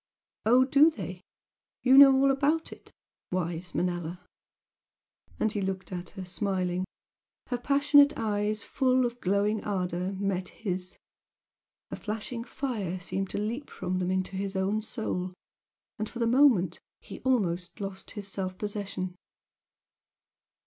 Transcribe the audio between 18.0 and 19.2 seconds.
his self possession.